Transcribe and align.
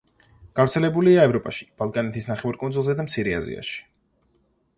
გავრცელებულია 0.59 1.25
ევროპაში, 1.29 1.67
ბალკანეთის 1.83 2.29
ნახევარკუნძულზე 2.31 2.97
და 3.03 3.07
მცირე 3.11 3.37
აზიაში. 3.43 3.79